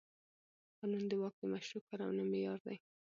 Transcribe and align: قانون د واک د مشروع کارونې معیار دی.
قانون 0.79 1.03
د 1.07 1.13
واک 1.21 1.35
د 1.39 1.43
مشروع 1.53 1.81
کارونې 1.87 2.23
معیار 2.31 2.59
دی. 2.67 2.77